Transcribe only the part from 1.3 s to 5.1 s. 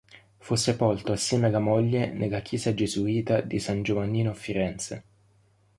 alla moglie nella chiesa gesuita di San Giovannino a Firenze.